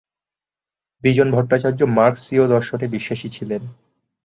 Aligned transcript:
বিজন 1.03 1.27
ভট্টাচার্য 1.31 1.79
মার্কসীয় 1.97 2.43
দর্শনে 2.47 2.85
বিশ্বাসী 2.87 3.27
ছিলেন। 3.29 3.61